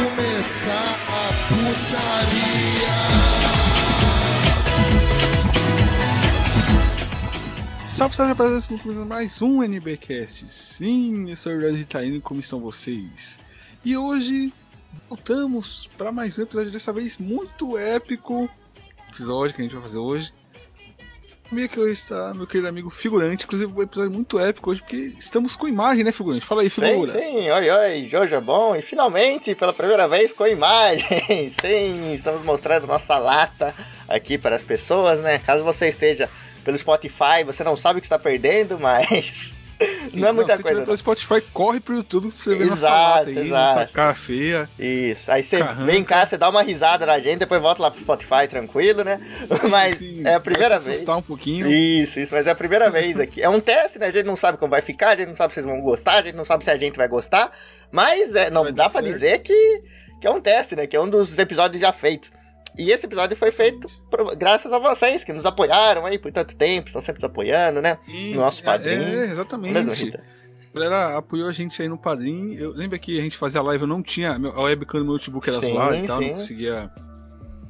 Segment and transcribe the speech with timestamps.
[0.00, 2.96] começar a putaria.
[7.86, 10.48] Salve, salve, rapaziada, estamos começando mais um NBcast.
[10.48, 13.38] Sim, eu sou o Red Itaíno, como estão vocês?
[13.84, 14.52] E hoje
[15.06, 18.48] voltamos para mais um episódio, dessa vez muito épico.
[19.10, 20.32] Episódio que a gente vai fazer hoje.
[21.52, 25.66] Hoje está meu querido amigo Figurante, inclusive um episódio muito épico hoje, porque estamos com
[25.66, 26.46] imagem, né, Figurante?
[26.46, 27.12] Fala aí, Sim, figura.
[27.12, 31.08] sim, oi, oi, Jojo Bom, e finalmente, pela primeira vez, com imagem.
[31.60, 33.74] Sim, estamos mostrando nossa lata
[34.08, 35.40] aqui para as pessoas, né?
[35.40, 36.30] Caso você esteja
[36.64, 39.56] pelo Spotify, você não sabe o que está perdendo, mas
[40.14, 40.82] não é muita se coisa.
[40.82, 43.78] pelo Spotify, corre pro YouTube pra você ver nossa Exato, aí, exato.
[43.80, 44.68] nossa cara feia.
[44.78, 45.84] Isso, aí você Carranca.
[45.84, 49.20] vem cá, você dá uma risada na gente, depois volta lá pro Spotify tranquilo, né?
[49.70, 50.88] Mas Sim, é a primeira vez.
[50.96, 51.66] assustar um pouquinho.
[51.70, 53.42] Isso, isso, mas é a primeira vez aqui.
[53.42, 54.06] É um teste, né?
[54.06, 56.14] A gente não sabe como vai ficar, a gente não sabe se vocês vão gostar,
[56.18, 57.50] a gente não sabe se a gente vai gostar,
[57.90, 59.12] mas é, não Vai dá pra certo.
[59.12, 59.82] dizer que,
[60.20, 60.86] que é um teste, né?
[60.86, 62.30] Que é um dos episódios já feitos.
[62.78, 66.56] E esse episódio foi feito por- graças a vocês que nos apoiaram aí por tanto
[66.56, 67.98] tempo, estão sempre nos apoiando, né?
[68.08, 69.02] E- Nosso padrinho.
[69.20, 70.16] É, exatamente.
[70.72, 72.54] A galera apoiou a gente aí no padrinho.
[72.54, 74.32] Eu lembro que a gente fazia live, eu não tinha.
[74.54, 76.28] A webcam do meu notebook era Sim, zoada e tal, sim.
[76.28, 76.90] não conseguia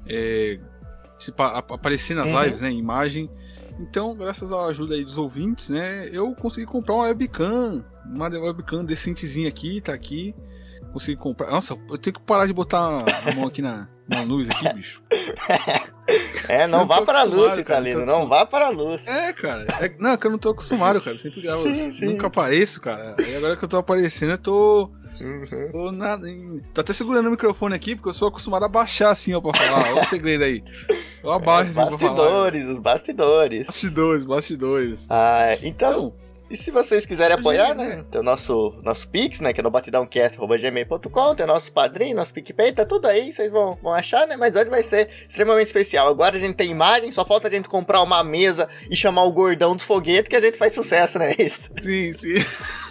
[0.06, 0.58] é,
[1.18, 2.42] se pa- ap- aparecer nas Uhum.
[2.42, 2.70] lives, né?
[2.70, 3.30] em Imagem.
[3.78, 6.08] Então, graças à ajuda aí dos ouvintes, né?
[6.12, 7.82] Eu consegui comprar uma webcam.
[8.04, 10.34] Uma webcam decentezinha aqui, tá aqui.
[10.92, 11.50] Consegui comprar.
[11.50, 12.78] Nossa, eu tenho que parar de botar
[13.27, 15.02] a mão aqui na, na luz aqui, bicho.
[16.48, 18.28] É, não vá para a luz, Italino, não acostumado.
[18.28, 19.06] vá para a luz.
[19.06, 19.66] É, cara.
[19.80, 21.14] É- não, é que eu não tô acostumado, cara.
[21.16, 21.62] Sempre gravo.
[21.62, 22.06] Sim, sim.
[22.06, 23.14] Nunca apareço, cara.
[23.16, 24.91] Aí agora que eu tô aparecendo, eu tô.
[25.20, 25.69] Uhum.
[25.70, 29.10] Tô, nada, em- tô até segurando o microfone aqui, porque eu sou acostumado a baixar
[29.10, 29.92] assim, ó, pra falar.
[29.92, 30.64] Olha o segredo aí.
[31.22, 32.14] Eu abaixo assim pra falar.
[32.16, 33.66] Bastidores, os bastidores.
[33.66, 35.06] Bastidores, bastidores.
[35.08, 36.12] Ah, então, Então,
[36.50, 37.96] E se vocês quiserem apoiar, né?
[37.96, 38.04] né?
[38.10, 39.52] Tem o nosso, nosso Pix, né?
[39.52, 43.78] Que é no batidãocast.gmail.com, tem o nosso padrinho, nosso PicPay, tá tudo aí, vocês vão,
[43.80, 44.36] vão achar, né?
[44.36, 46.08] Mas hoje vai ser extremamente especial.
[46.08, 49.32] Agora a gente tem imagem, só falta a gente comprar uma mesa e chamar o
[49.32, 51.34] gordão dos foguetes que a gente faz sucesso, né?
[51.82, 52.34] Sim, sim.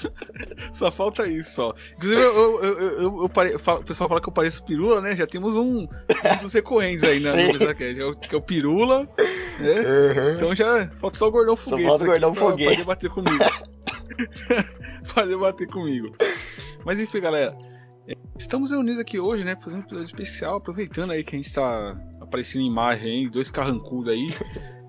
[0.72, 1.74] só falta isso, só.
[1.98, 5.16] Inclusive, eu, eu, eu, eu- pare- o pessoal fala que eu pareço pirula, né?
[5.16, 5.88] Já temos um, um
[6.42, 7.34] dos recorrentes aí na
[7.76, 9.02] que é o- que é o pirula,
[9.60, 9.76] né?
[10.36, 11.84] Então já falta só o gordão foguete.
[11.88, 12.66] falta o gordão pra, foguete.
[12.70, 13.49] Pra debater comigo.
[15.14, 16.16] pra debater comigo.
[16.86, 17.58] Mas enfim, galera.
[18.08, 19.56] é, Estamos reunidos aqui hoje, né?
[19.56, 23.52] Fazer um episódio especial, aproveitando aí que a gente tá aparecendo em imagem aí, dois
[23.52, 24.28] carrancudos aí.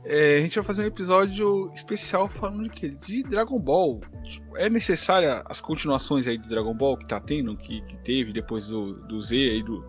[0.04, 2.88] É, a gente vai fazer um episódio especial falando de quê?
[2.88, 4.00] De Dragon Ball.
[4.24, 8.32] Tipo, é necessária as continuações aí de Dragon Ball que tá tendo, que, que teve
[8.32, 9.84] depois do, do Z aí, do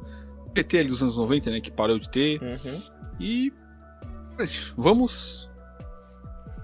[0.53, 1.61] PT ali dos anos 90, né?
[1.61, 2.41] Que parou de ter.
[2.41, 2.81] Uhum.
[3.19, 3.53] E.
[4.77, 5.49] Vamos.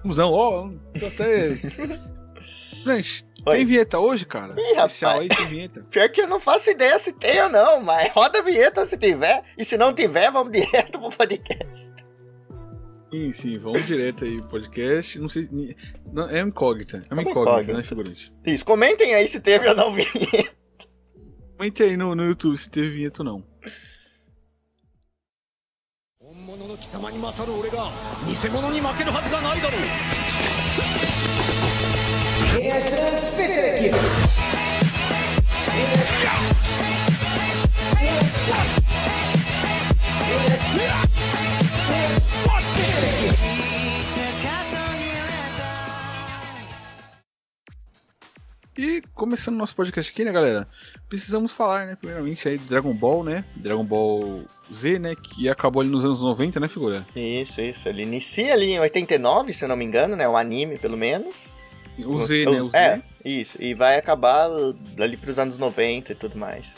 [0.02, 0.70] Vamos não, ó.
[0.98, 1.56] tô até.
[2.86, 4.54] Gente, tem vinheta hoje, cara?
[4.56, 5.30] Ih, Especial rapaz.
[5.30, 5.84] aí, tem vinheta.
[5.90, 8.96] Pior que eu não faço ideia se tem ou não, mas roda a vinheta se
[8.96, 9.42] tiver.
[9.58, 11.92] E se não tiver, vamos direto pro podcast.
[13.12, 15.18] Sim, sim, vamos direto aí pro podcast.
[15.18, 15.48] Não sei.
[16.12, 17.04] Não, é incógnita.
[17.10, 17.72] É uma Como incógnita, incógnita?
[17.78, 18.32] né, figurante?
[18.46, 20.56] Isso, comentem aí se teve ou não vinheta.
[21.56, 23.44] Comente aí no, no YouTube se teve vinheta ou não.
[26.48, 27.90] 物の貴様に勝る俺が
[28.26, 29.80] 偽物に負けるはずがないだろう。
[48.78, 50.68] E começando nosso podcast aqui, né, galera?
[51.08, 53.44] Precisamos falar, né, primeiramente aí de Dragon Ball, né?
[53.56, 55.16] Dragon Ball Z, né?
[55.20, 57.04] Que acabou ali nos anos 90, né, figura?
[57.16, 57.88] Isso, isso.
[57.88, 60.28] Ele inicia ali em 89, se eu não me engano, né?
[60.28, 61.52] O anime, pelo menos.
[61.98, 62.62] O Z, né?
[62.62, 62.76] O Z.
[62.78, 63.60] É, isso.
[63.60, 64.48] E vai acabar
[64.96, 66.76] ali pros anos 90 e tudo mais.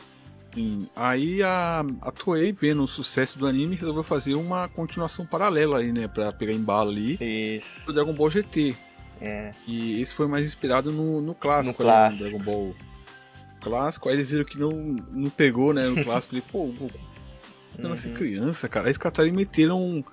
[0.54, 0.88] Sim.
[0.96, 5.92] Aí a, a Toei, vendo o sucesso do anime, resolveu fazer uma continuação paralela aí,
[5.92, 6.08] né?
[6.08, 7.84] Pra pegar embalo ali Isso.
[7.84, 8.74] do Dragon Ball GT.
[9.20, 9.52] É.
[9.66, 12.28] E esse foi mais inspirado no, no clássico, No ali, clássico.
[12.30, 12.74] Dragon Ball
[13.60, 14.08] clássico.
[14.08, 15.86] Aí eles viram que não, não pegou, né?
[15.86, 16.30] No clássico.
[16.34, 16.98] Falei, pô, o Goku
[17.76, 18.14] tentando ser Uhum.
[18.14, 18.86] criança, cara.
[18.86, 20.04] Aí os caras e meteram.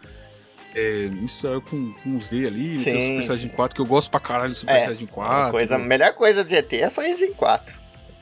[0.76, 3.28] É, misturaram com, com os D ali, meteram o Sim, Super sim.
[3.28, 5.52] Saiyajin 4, que eu gosto pra caralho do Super É, Saiyajin Uma 4.
[5.52, 7.76] coisa, a melhor coisa do GT é Engine 4.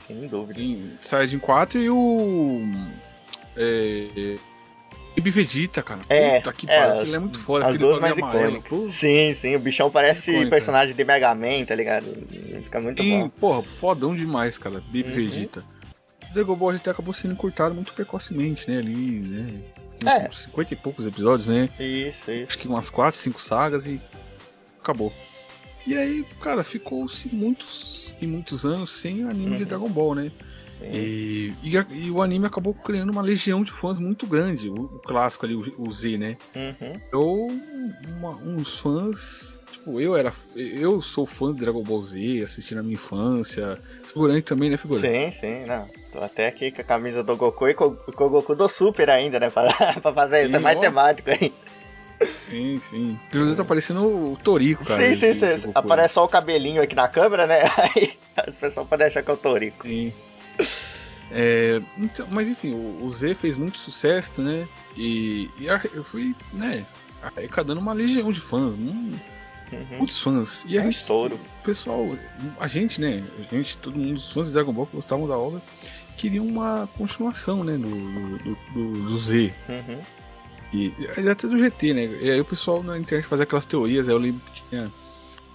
[0.06, 0.60] Sem dúvida.
[1.00, 2.62] Saiyajin 4 e o.
[3.56, 4.36] É.
[5.16, 6.00] Baby Vegeta, cara.
[6.08, 7.00] É, Puta que é, pariu.
[7.00, 7.66] Aquele é muito foda.
[7.66, 8.92] As duas mais icônicas.
[8.94, 9.56] Sim, sim.
[9.56, 10.50] O bichão parece Icônica.
[10.50, 12.06] personagem de Mega Man, tá ligado?
[12.62, 13.28] Fica muito Sim, bom.
[13.30, 14.80] porra, fodão demais, cara.
[14.80, 15.14] Baby Uhum.
[15.14, 15.64] Vegeta.
[16.30, 18.78] O Dragon Ball GT acabou sendo encurtado muito precocemente, né?
[18.78, 19.60] Ali, né?
[20.04, 20.26] É.
[20.26, 21.70] Com 50 e poucos episódios, né?
[21.80, 22.48] Isso, isso.
[22.50, 23.98] Acho que umas 4, 5 sagas e
[24.82, 25.12] acabou.
[25.86, 29.68] E aí, cara, ficou-se muitos e muitos anos sem anime de Uhum.
[29.68, 30.30] Dragon Ball, né?
[30.84, 34.74] E, e, a- e o anime acabou criando uma legião de fãs muito grande, o,
[34.74, 36.36] o clássico ali, o, o Z, né?
[36.54, 37.00] Uhum.
[38.18, 39.64] Uma- uns fãs.
[39.70, 40.32] Tipo, eu era.
[40.54, 43.78] Eu sou fã de Dragon Ball Z, assisti na minha infância.
[44.04, 45.06] Figurante também, né, figurante?
[45.06, 45.88] Sim, sim, não.
[46.12, 49.10] Tô até aqui com a camisa do Goku e com, com o Goku do Super
[49.10, 49.48] ainda, né?
[49.50, 50.80] Pra, pra fazer isso, é mais ó.
[50.80, 51.52] temático aí.
[52.48, 53.18] Sim, sim.
[53.28, 55.04] Inclusive tá parecendo o Torico, cara.
[55.14, 55.70] sim, sim, sim.
[55.74, 57.60] Aparece só o cabelinho aqui na câmera, né?
[57.76, 58.16] Aí
[58.48, 59.86] o pessoal pode achar que é o Torico.
[59.86, 60.12] Sim.
[61.30, 64.68] É, então, mas enfim, o, o Z fez muito sucesso, né?
[64.96, 66.86] E, e a- eu fui, né,
[67.20, 69.12] arrecadando uma legião de fãs, um-
[69.72, 69.98] Uhum.
[69.98, 70.64] muitos fãs.
[70.68, 71.34] E a É um gente, estouro.
[71.34, 72.16] o pessoal,
[72.60, 73.24] a gente, né?
[73.50, 75.60] A gente, todo mundo, os fãs de Dragon Ball que gostavam da obra,
[76.16, 77.76] queriam uma continuação, né?
[77.76, 78.38] Do, do,
[78.72, 79.52] do- do- Z.
[79.68, 80.00] Uhum.
[80.72, 80.92] E,
[81.28, 82.04] até do GT, né?
[82.22, 84.92] E aí o pessoal na internet fazia aquelas teorias, aí eu lembro que tinha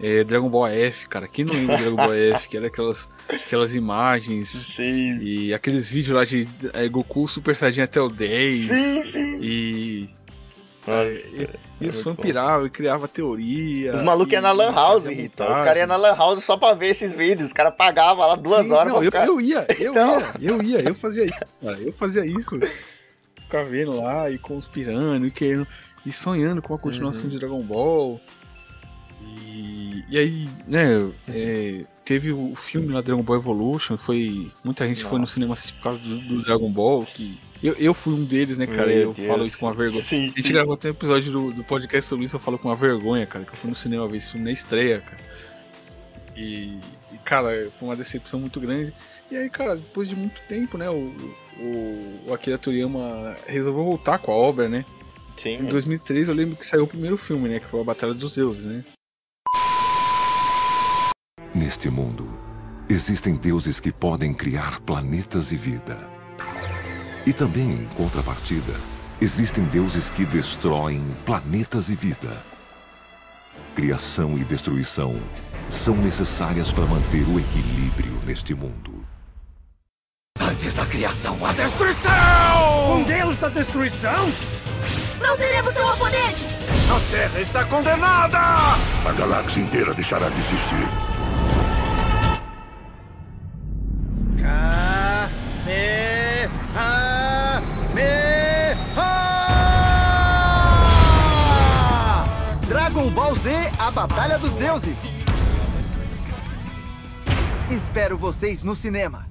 [0.01, 1.27] é, Dragon Ball F, cara.
[1.27, 2.49] Quem não lembra Dragon Ball F?
[2.49, 5.19] Que era aquelas, aquelas imagens Sim.
[5.21, 8.63] e aqueles vídeos lá de é, Goku Super Saiyajin até o 10.
[8.63, 9.39] Sim, sim.
[9.41, 10.09] E,
[10.87, 11.49] Nossa, e,
[11.79, 13.93] e é os muito fãs piravam e criavam teoria.
[13.93, 15.43] Os malucos e- iam na Lan House, Rita.
[15.53, 17.47] Os caras iam na Lan House só pra ver esses vídeos.
[17.49, 19.27] Os caras pagavam lá duas Sim, horas não, pra eu, ficar.
[19.27, 20.19] eu ia, eu Então.
[20.19, 22.57] ia, eu ia, eu fazia isso, cara, eu fazia isso.
[23.41, 25.67] Ficava vendo lá e conspirando e querendo
[26.05, 27.29] e sonhando com a continuação Uhum.
[27.29, 28.19] de Dragon Ball.
[29.21, 35.03] E, e aí, né, é, teve o filme lá Dragon Ball Evolution, foi muita gente
[35.03, 35.33] foi no Nossa.
[35.33, 38.65] cinema assistir por causa do, do Dragon Ball, que eu, eu fui um deles, né,
[38.65, 39.27] cara, Meu eu Deus.
[39.27, 40.03] falo isso com uma vergonha.
[40.03, 40.53] Sim, A gente sim.
[40.53, 43.45] gravou até um episódio do, do podcast sobre isso, eu falo com uma vergonha, cara,
[43.45, 45.21] que eu fui no cinema ver esse filme na estreia, cara.
[46.35, 46.77] E,
[47.11, 48.91] e, cara, foi uma decepção muito grande.
[49.29, 51.13] E aí, cara, depois de muito tempo, né, o,
[51.59, 54.83] o, o Akira Toriyama resolveu voltar com a obra, né?
[55.37, 55.63] Em Sim.
[55.65, 58.65] 2003 eu lembro que saiu o primeiro filme, né, que foi a Batalha dos Deuses,
[58.65, 58.83] né?
[61.61, 62.27] Neste mundo,
[62.89, 66.09] existem deuses que podem criar planetas e vida.
[67.23, 68.73] E também, em contrapartida,
[69.21, 72.35] existem deuses que destroem planetas e vida.
[73.75, 75.21] Criação e destruição
[75.69, 79.05] são necessárias para manter o equilíbrio neste mundo.
[80.39, 82.95] Antes da criação, a destruição!
[82.97, 84.33] Um deus da destruição?
[85.21, 86.43] Não seremos seu oponente!
[86.89, 88.39] A Terra está condenada!
[88.39, 91.10] A galáxia inteira deixará de existir.
[104.01, 104.97] Batalha dos Deuses.
[107.69, 109.29] Espero vocês no cinema.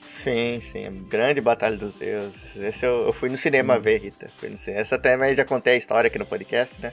[0.00, 0.86] Sim, sim.
[0.86, 2.54] a Grande Batalha dos Deuses.
[2.54, 4.30] Esse eu, eu fui no cinema ver, Rita.
[4.36, 4.80] Fui no cinema.
[4.80, 6.92] Essa também já contei a história aqui no podcast, né?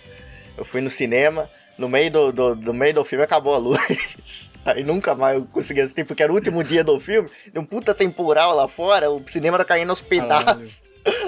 [0.57, 1.47] Eu fui no cinema,
[1.77, 4.49] no meio do, do, do meio do filme acabou a luz.
[4.65, 7.65] Aí nunca mais eu consegui assistir, porque era o último dia do filme, deu um
[7.65, 10.81] puta temporal lá fora, o cinema tá caindo aos pedaços.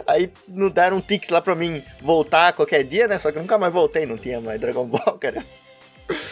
[0.07, 3.19] Aí não deram um ticket lá pra mim voltar qualquer dia, né?
[3.19, 5.45] Só que eu nunca mais voltei, não tinha mais Dragon Ball, cara.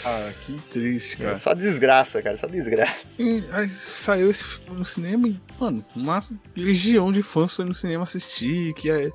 [0.05, 1.35] Ah, que triste, cara.
[1.35, 2.95] Só desgraça, cara, só desgraça.
[3.17, 6.19] E aí saiu esse filme no cinema e, mano, uma
[6.55, 9.11] legião de fãs foi no cinema assistir, que é.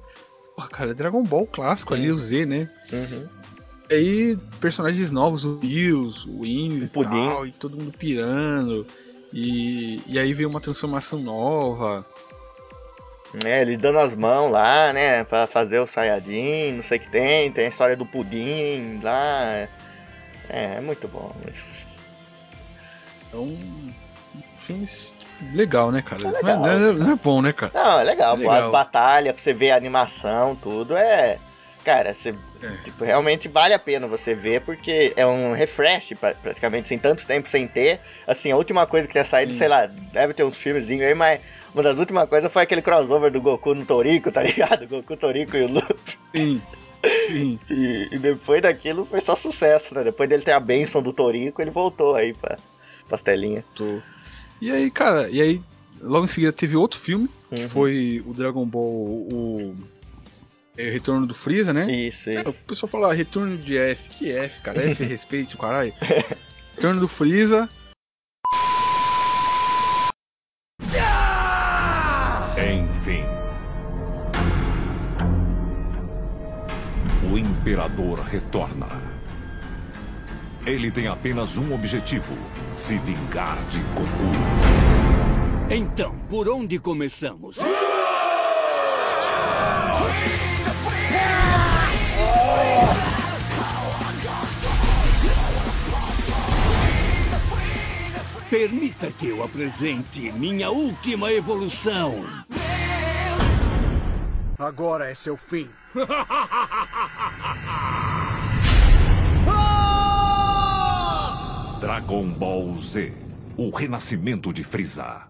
[0.57, 2.69] Porra, cara, é Dragon Ball clássico ali, o Z, né?
[2.93, 3.29] Uhum.
[3.91, 8.85] Aí, personagens novos, o Bills, o Wings O e tal, e todo mundo pirando.
[9.33, 12.05] E, e aí veio uma transformação nova.
[13.45, 17.09] É, ele dando as mãos lá, né, pra fazer o Sayajin, não sei o que
[17.09, 19.45] tem, tem a história do pudim lá.
[19.55, 19.69] É,
[20.49, 21.35] é muito bom.
[23.33, 23.93] É um
[24.57, 24.87] filme
[25.53, 26.27] legal, né, cara?
[26.27, 26.59] É legal.
[26.61, 27.73] Não, é, não é bom, né, cara?
[27.75, 28.71] Não, é legal, É pô, as legal.
[28.73, 31.39] batalhas, pra você ver a animação, tudo, é...
[31.85, 32.69] Cara, você, É.
[32.85, 37.27] tipo, realmente vale a pena você ver, porque é um refresh, pra- praticamente, sem tanto
[37.27, 38.01] tempo sem ter.
[38.27, 39.59] Assim, a última coisa que tinha saído, Sim.
[39.59, 41.41] sei lá, deve ter uns filmezinhos aí, mas
[41.73, 44.87] uma das últimas coisas foi aquele crossover do Goku no Torico, tá ligado?
[44.87, 46.19] Goku, Torico e o Luffy.
[46.35, 46.63] Sim,
[47.27, 47.59] sim.
[47.71, 50.03] E, e depois daquilo foi só sucesso, né?
[50.05, 52.59] Depois dele ter a benção do Torico, ele voltou aí pra
[53.09, 53.65] pastelinha.
[53.75, 54.01] Tô.
[54.61, 55.61] E aí, cara, e aí,
[56.01, 57.69] logo em seguida teve outro filme, que Uhum.
[57.69, 59.77] foi o Dragon Ball, o,
[60.79, 61.91] é, Retorno do Freeza, né?
[61.91, 62.65] Isso, É, o isso.
[62.67, 64.09] pessoal fala retorno de F.
[64.11, 64.81] Que F, cara?
[64.91, 65.93] F é respeito, caralho.
[66.75, 67.69] Retorno do Freeza.
[72.57, 73.25] Enfim.
[77.31, 78.89] O Imperador retorna.
[80.67, 82.37] Ele tem apenas um objetivo:
[82.75, 84.33] se vingar de Goku.
[85.71, 87.59] Então, por onde começamos?
[98.51, 102.25] Permita que eu apresente minha última evolução.
[104.59, 105.69] Agora é seu fim.
[111.79, 113.13] Dragon Ball Z.
[113.55, 115.29] O renascimento de Frieza.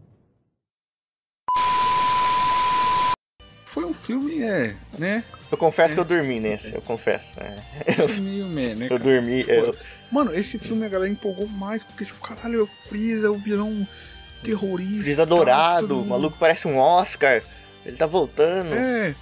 [3.70, 5.22] Foi um filme, é, né?
[5.52, 7.32] Eu confesso que eu dormi nesse, eu confesso.
[7.38, 7.62] é.
[7.86, 8.88] Esse é meio meh, né?
[8.90, 9.44] Eu dormi.
[9.46, 9.74] Eu,
[10.10, 13.34] Mano, esse filme a galera empolgou mais, porque, tipo, caralho, é o Freeza, é o
[13.34, 13.86] vilão
[14.42, 15.02] terrorista.
[15.02, 17.42] Frieza todo dourado, o maluco parece um Oscar.
[17.84, 18.72] Ele tá voltando.
[18.72, 19.14] É,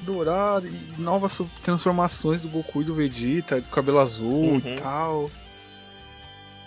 [0.00, 4.62] dourado, e novas transformações do Goku e do Vegeta, do cabelo azul Uhum.
[4.64, 5.30] e tal.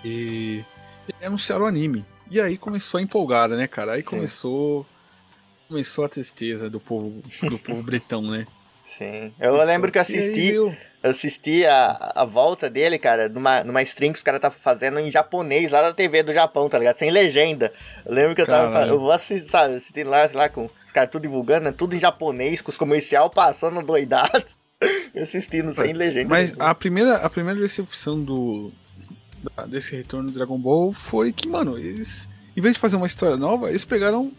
[0.04, 0.64] E,
[1.22, 2.06] e anunciaram o anime.
[2.32, 3.94] E aí começou a empolgada, né, cara?
[3.94, 4.86] Aí começou.
[5.70, 8.48] Começou a tristeza do povo, do povo bretão, né?
[8.84, 9.32] Sim.
[9.40, 10.54] Eu lembro que eu E aí assisti.
[10.54, 15.00] Eu assisti a, a volta dele, cara, numa, numa stream que os caras tá fazendo
[15.00, 16.98] em japonês, lá da TV do Japão, tá ligado?
[16.98, 17.72] Sem legenda.
[18.04, 18.72] Eu lembro que eu tava.
[18.72, 18.94] Caralho.
[18.94, 21.72] Eu vou assistir, sabe, assistindo lá, sei lá, com os caras tudo divulgando, né?
[21.72, 24.44] Tudo em japonês, com os comercial passando doidado.
[25.16, 26.30] Assistindo sem legenda.
[26.30, 28.72] Mas a primeira, a primeira decepção do
[29.68, 33.38] desse retorno do Dragon Ball foi que, mano, eles em vez de fazer uma história
[33.38, 34.32] nova, eles pegaram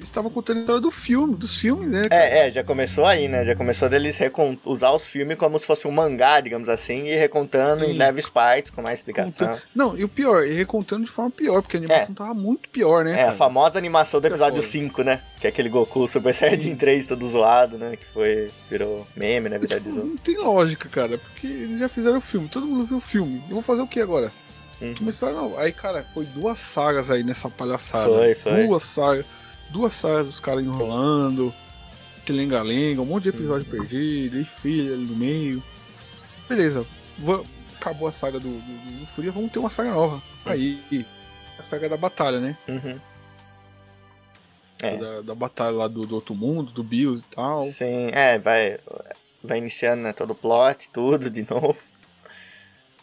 [0.00, 2.02] estavam contando a história do filme, dos filmes, né?
[2.10, 3.44] É, é, já começou aí, né?
[3.44, 4.18] Já começou deles
[4.64, 7.98] usar os filmes como se fosse um mangá, digamos assim, e recontando em Sim.
[7.98, 9.48] leves partes, com mais explicação.
[9.48, 12.68] Contando- Não, e o pior, e recontando de forma pior, porque a animação tava muito
[12.68, 13.12] pior, né?
[13.12, 13.36] É, a cara?
[13.36, 14.66] famosa animação do episódio foda.
[14.72, 15.20] 5, né?
[15.40, 17.96] Que é aquele Goku Super Saiyajin 3 todo zoado, né?
[17.96, 19.58] Que foi, virou meme, né?
[19.58, 23.00] Tipo, não tem lógica, cara, porque eles já fizeram o filme, todo mundo viu o
[23.00, 23.42] filme.
[23.48, 24.30] Eu vou fazer o que agora?
[24.80, 24.94] Uhum.
[24.94, 25.58] Começaram, não.
[25.58, 28.10] Aí, cara, foi duas sagas aí nessa palhaçada.
[28.12, 28.66] Foi, foi.
[28.66, 29.24] Duas sagas.
[29.70, 31.52] Duas sagas dos caras enrolando.
[32.24, 33.78] Que lenga-lenga, um monte de episódio Uhum.
[33.78, 35.62] perdido, e filha ali no meio.
[36.48, 36.84] Beleza,
[37.80, 40.20] acabou a saga do, do, do Fúria, vamos ter uma saga nova.
[40.44, 41.06] Aí,
[41.58, 42.56] a saga da batalha, né?
[42.68, 42.98] Uhum.
[44.82, 44.96] É.
[44.96, 47.64] Da, da batalha lá do, do outro mundo, do Bills e tal.
[47.66, 48.78] Sim, é, vai,
[49.42, 51.76] vai iniciando né, todo o plot, tudo de novo.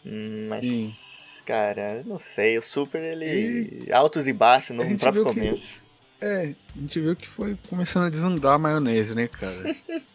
[0.04, 0.92] Hum, Mas, Sim.
[1.46, 3.88] cara, não sei, o Super ele.
[3.90, 5.83] altos e baixos no próprio viu que- começo.
[6.20, 9.76] É, a gente viu que foi começando a desandar a maionese, né, cara?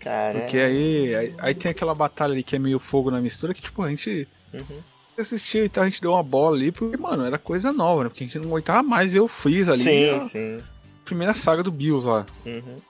[0.00, 0.40] Cara.
[0.40, 3.60] Porque aí, aí, aí tem aquela batalha ali que é meio fogo na mistura que,
[3.60, 4.80] tipo, a gente Uhum.
[5.18, 8.08] assistiu e tal, a gente deu uma bola ali, porque, mano, era coisa nova, né?
[8.08, 9.82] Porque a gente não aguentava mais ver o Freeza ali.
[9.82, 10.62] Sim, a sim.
[11.04, 12.24] primeira saga do Bills lá.
[12.46, 12.80] Uhum.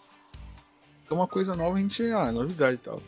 [1.05, 3.03] Então uma coisa nova a gente, ah, novidade e tal.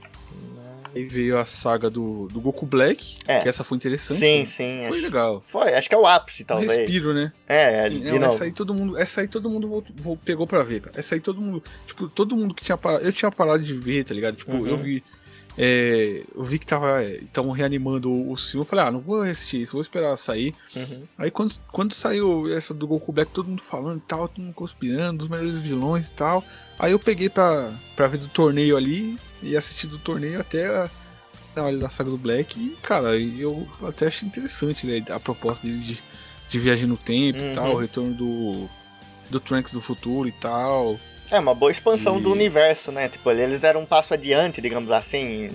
[0.94, 3.40] Aí veio a saga do, do Goku Black, É.
[3.40, 4.18] que essa foi interessante.
[4.18, 4.44] Sim, né?
[4.44, 4.78] sim.
[4.88, 5.44] Foi acho- legal.
[5.46, 6.76] Foi, acho que é o ápice, Um talvez.
[6.76, 7.32] respiro, né?
[7.46, 10.62] É, de não, essa aí todo mundo, essa aí todo mundo voltou- vol- pegou pra
[10.62, 10.98] ver, cara.
[10.98, 14.04] Essa aí todo mundo, tipo, todo mundo que tinha parado, eu tinha parado de ver,
[14.04, 14.36] tá ligado?
[14.36, 14.66] Tipo, Uhum.
[14.66, 15.02] eu vi
[15.56, 19.60] é, eu vi que tava estavam reanimando o, filme, eu falei, ah, não vou assistir
[19.60, 20.54] isso, vou esperar sair.
[20.74, 21.04] Uhum.
[21.18, 24.54] Aí quando, quando saiu essa do Goku Black, todo mundo falando e tal, todo mundo
[24.54, 26.44] conspirando, dos melhores vilões e tal.
[26.78, 30.90] Aí eu peguei pra, pra ver do torneio ali e assisti do torneio até a
[31.78, 32.58] da saga do Black.
[32.58, 36.02] E, cara, eu até achei interessante né, a proposta dele de,
[36.48, 37.52] de viagem no tempo Uhum.
[37.52, 38.68] e tal, o retorno do,
[39.28, 40.98] do Trunks do futuro e tal.
[41.30, 43.08] É, uma boa expansão E- do universo, né?
[43.08, 45.50] Tipo, eles deram um passo adiante, digamos assim,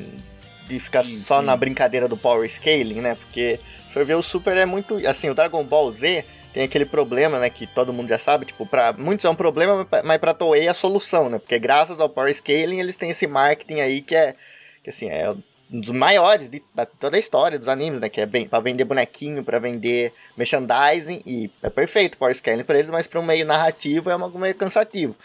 [0.67, 1.45] de ficar Sim, só sim.
[1.45, 3.15] na brincadeira do power scaling, né?
[3.15, 4.95] Porque, se for ver, o Super é muito...
[5.07, 7.49] Assim, o Dragon Ball Z tem aquele problema, né?
[7.49, 10.69] Que todo mundo já sabe, tipo, pra muitos é um problema, mas pra Toei é
[10.69, 11.37] a solução, né?
[11.39, 14.33] Porque graças ao power scaling, eles têm esse marketing aí que é...
[14.81, 18.07] Que, assim, é um dos maiores de da, toda a história dos animes, né?
[18.07, 22.63] Que é bem, pra vender bonequinho, pra vender merchandising, e é perfeito o power scaling
[22.63, 25.15] pra eles, mas pra um meio narrativo é algo meio cansativo.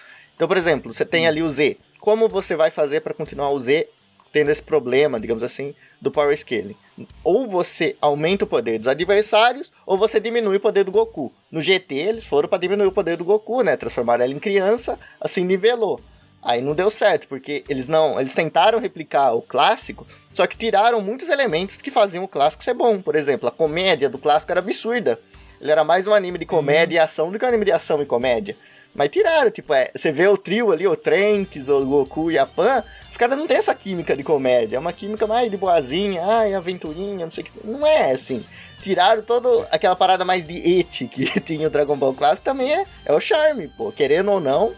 [0.41, 1.77] Então, por exemplo, você tem ali o Z.
[2.01, 3.87] Como você vai fazer para continuar o Z
[4.33, 6.75] tendo esse problema, digamos assim, do power scaling?
[7.23, 11.31] Ou você aumenta o poder dos adversários, ou você diminui o poder do Goku.
[11.51, 13.77] No GT, eles foram para diminuir o poder do Goku, né?
[13.77, 16.01] Transformaram ele em criança, assim nivelou.
[16.43, 21.03] Aí não deu certo, porque eles não, eles tentaram replicar o clássico, só que tiraram
[21.03, 23.03] muitos elementos que faziam o clássico ser bom.
[23.03, 25.21] Por exemplo, a comédia do clássico era absurda.
[25.61, 28.01] Ele era mais um anime de comédia e ação do que um anime de ação
[28.01, 28.57] e comédia.
[28.95, 32.45] Mas tiraram, tipo, é, você vê o trio ali, o Trunks, o Goku e a
[32.45, 36.23] Pan, os caras não têm essa química de comédia, é uma química mais de boazinha,
[36.25, 37.67] ai, aventurinha, não sei o que.
[37.67, 38.45] Não é assim.
[38.83, 42.85] Tiraram toda aquela parada mais de et que tinha o Dragon Ball Clássico, também é,
[43.05, 43.93] é o charme, pô.
[43.93, 44.75] Querendo ou não,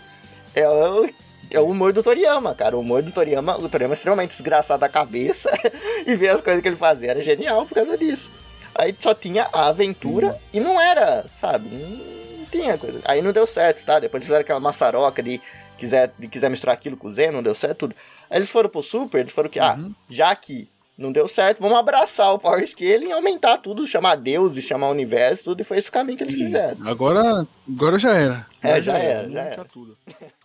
[0.54, 1.08] é o,
[1.50, 2.76] é o humor do Toriyama, cara.
[2.76, 5.50] O humor do Toriyama, o Toriyama é extremamente desgraçado da cabeça
[6.06, 8.30] e ver as coisas que ele fazia era genial por causa disso.
[8.74, 12.21] Aí só tinha a aventura e não era, sabe?
[12.52, 13.00] Tinha coisa.
[13.04, 13.98] Aí não deu certo, tá?
[13.98, 15.40] Depois fizeram aquela maçaroca de
[15.78, 17.96] quiser, de quiser misturar aquilo com o Z, não deu certo tudo.
[18.30, 19.94] Aí eles foram pro Super, eles foram que, ah, Uhum.
[20.08, 24.58] já que Não deu certo, vamos abraçar o Power Scaling e aumentar tudo, chamar Deus
[24.58, 26.86] e chamar o universo, tudo, e foi esse o caminho que eles fizeram.
[26.86, 28.46] Agora, agora já era.
[28.62, 29.64] É, Agora já era, já era.
[29.64, 29.96] Tudo.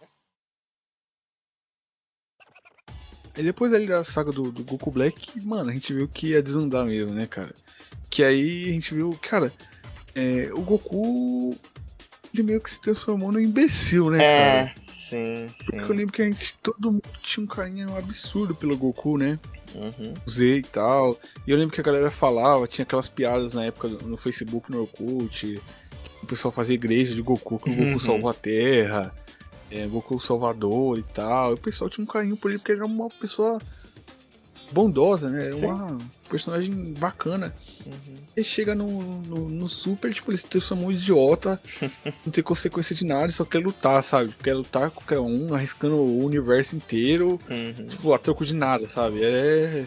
[3.37, 6.41] E depois ali da saga do, do Goku Black, mano, a gente viu que ia
[6.41, 7.53] desandar mesmo, né, cara?
[8.09, 9.51] Que aí a gente viu, cara,
[10.15, 11.55] é, o Goku,
[12.39, 14.75] ele meio que se transformou no imbecil, né, É, cara?
[15.09, 15.93] sim, Porque eu sim.
[15.93, 19.39] lembro que a gente, todo mundo tinha um carinho absurdo pelo Goku, né?
[19.75, 20.13] Uhum.
[20.27, 21.19] Z e tal.
[21.45, 24.81] E eu lembro que a galera falava, tinha aquelas piadas na época no Facebook, no
[24.81, 25.61] Orkut,
[26.23, 27.99] o pessoal fazia igreja de Goku, que o Goku Uhum.
[27.99, 29.13] salvou a Terra,
[29.69, 31.51] é, Goku Salvador e tal.
[31.51, 33.59] E o pessoal tinha um carinho por ele, porque ele era uma pessoa
[34.71, 35.51] bondosa, né?
[35.53, 35.65] Sim.
[35.67, 35.97] uma
[36.29, 37.53] personagem bacana.
[37.85, 38.17] Uhum.
[38.35, 38.87] E chega no,
[39.23, 41.59] no, no Super, tipo, ele se transformou um idiota,
[42.25, 44.31] não tem consequência de nada, só quer lutar, sabe?
[44.43, 47.87] Quer lutar com qualquer um, arriscando o universo inteiro, Uhum.
[47.87, 49.23] tipo, a troco de nada, sabe?
[49.23, 49.85] É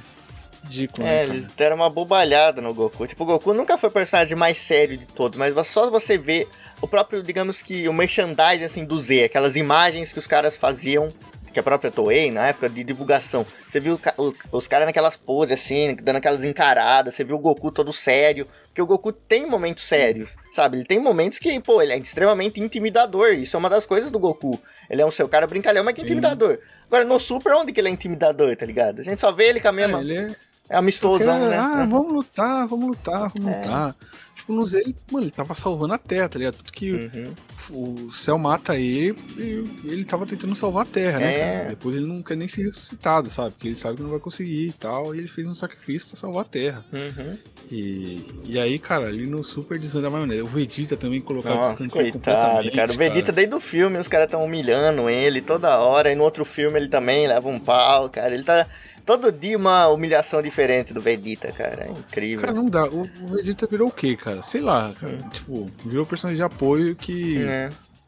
[0.65, 3.07] ridículo, É, né, eles deram uma bobalhada no Goku.
[3.07, 6.49] Tipo, o Goku nunca foi o personagem mais sério de todos, mas só você ver
[6.83, 11.13] o próprio, digamos que, o merchandising assim, do Z, aquelas imagens que os caras faziam,
[11.53, 13.47] que a própria Toei, na época de divulgação.
[13.71, 17.71] Você viu o os caras naquelas poses assim, dando aquelas encaradas, você viu o Goku
[17.71, 18.47] todo sério.
[18.67, 20.79] Porque o Goku tem momentos sérios, sabe?
[20.79, 23.31] Ele tem momentos que, pô, ele é extremamente intimidador.
[23.35, 24.61] Isso é uma das coisas do Goku.
[24.89, 26.59] Ele é um seu cara brincalhão, mas que é intimidador.
[26.87, 29.01] Agora, no Super, onde que ele é intimidador, tá ligado?
[29.01, 30.01] A gente só vê ele com a É, mesma.
[30.01, 30.37] ele é,
[30.69, 31.57] É amistosão, né?
[31.59, 33.61] Ah, vamos lutar, vamos lutar, vamos É.
[33.63, 33.97] lutar.
[34.37, 36.59] Tipo, no Z, ele, mano, ele tava salvando a Terra, tá ligado?
[36.59, 37.35] Tudo que Uhum.
[37.73, 41.57] O céu mata ele e ele tava tentando salvar a Terra, né, É.
[41.57, 41.69] cara?
[41.71, 43.51] Depois ele não quer nem ser ressuscitado, sabe?
[43.53, 45.15] Porque ele sabe que não vai conseguir e tal.
[45.15, 46.85] E ele fez um sacrifício pra salvar a Terra.
[46.93, 47.37] Uhum.
[47.71, 50.43] E, e aí, cara, ali no Super desanda a maionese.
[50.43, 52.93] O Vegeta também colocado Nossa, coitado, cara.
[52.93, 56.11] O Vegeta, desde o filme, os caras tão humilhando ele toda hora.
[56.13, 58.35] E no outro filme ele também leva um pau, cara.
[58.35, 58.67] Ele tá.
[59.07, 61.87] Todo dia uma humilhação diferente do Vegeta, cara.
[61.87, 62.41] É incrível.
[62.43, 62.85] Cara, não dá.
[62.87, 64.43] O, o Vegeta virou o quê, cara?
[64.43, 65.17] Sei lá, cara.
[65.33, 67.60] Tipo, virou personagem de apoio que É.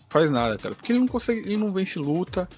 [0.09, 0.75] faz nada, cara.
[0.75, 2.49] Porque ele não consegue, ele não vence luta,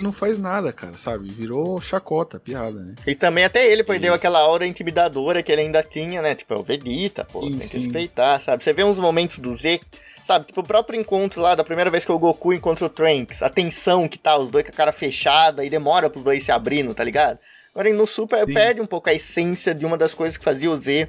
[0.00, 1.28] não faz nada, cara, sabe?
[1.28, 2.94] Virou chacota, piada, né?
[3.06, 6.34] E também até ele perdeu aquela aura intimidadora que ele ainda tinha, né?
[6.34, 7.78] Tipo, é o Vegeta, pô, Sim, tem que sim.
[7.78, 8.62] respeitar, sabe?
[8.62, 9.80] Você vê uns momentos do Z,
[10.24, 10.46] sabe?
[10.46, 13.50] Tipo, o próprio encontro lá, da primeira vez que o Goku encontra o Trunks, a
[13.50, 16.94] tensão que tá, os dois com a cara fechada e demora pros dois se abrindo,
[16.94, 17.38] tá ligado?
[17.74, 18.54] Agora no Super Sim.
[18.54, 21.08] perde um pouco a essência de uma das coisas que fazia o Z,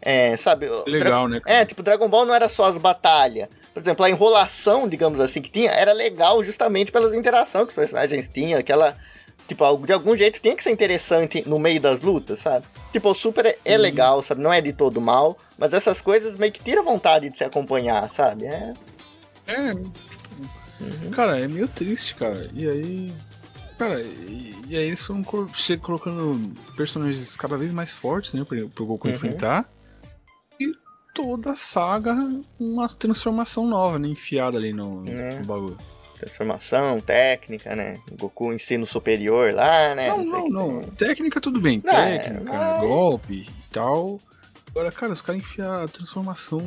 [0.00, 0.68] é, sabe?
[0.86, 1.40] Legal, né?
[1.40, 1.58] cara?
[1.58, 3.48] É, tipo, Dragon Ball não era só as batalhas.
[3.72, 7.74] Por exemplo, a enrolação, digamos assim, que tinha, era legal justamente pelas interações que os
[7.74, 8.96] personagens tinham, aquela.
[9.48, 12.64] Tipo, de algum jeito tinha que ser interessante no meio das lutas, sabe?
[12.92, 13.78] Tipo, o Super é, é Sim.
[13.78, 14.40] legal, sabe?
[14.42, 18.08] Não é de todo mal, mas essas coisas meio que tiram vontade de se acompanhar,
[18.10, 18.44] sabe?
[18.46, 18.72] É.
[19.46, 19.72] É,
[20.80, 21.10] Uhum.
[21.12, 22.48] cara, é meio triste, cara.
[22.52, 23.12] E aí.
[23.78, 25.22] Cara, e, e aí eles foram
[25.80, 28.44] colocando personagens cada vez mais fortes, né?
[28.44, 29.14] Pro, pro Goku Uhum.
[29.14, 29.68] enfrentar.
[31.14, 32.14] Toda a saga,
[32.58, 34.08] uma transformação nova, né?
[34.08, 35.38] Enfiada ali no, É.
[35.38, 35.78] no bagulho.
[36.18, 37.98] Transformação, técnica, né?
[38.12, 40.08] Goku ensino superior lá, né?
[40.08, 40.82] não, não, não.
[40.84, 41.08] tem.
[41.08, 41.82] Técnica tudo bem.
[41.84, 44.20] Não, é, Técnica, mas- golpe e tal.
[44.70, 46.60] Agora, cara, os caras enfiam a transformação